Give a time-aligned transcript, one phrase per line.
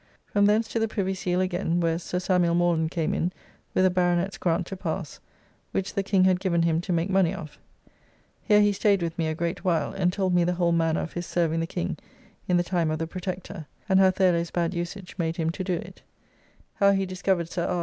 [0.25, 3.31] From thence to the Privy Seal again, where Sir Samuel Morland came in
[3.75, 5.19] with a Baronet's grant to pass,
[5.73, 7.59] which the King had given him to make money of.
[8.41, 11.13] Here he staid with me a great while; and told me the whole manner of
[11.13, 11.97] his serving the King
[12.47, 15.73] in the time of the Protector; and how Thurloe's bad usage made him to do
[15.75, 16.01] it;
[16.73, 17.79] how he discovered Sir R.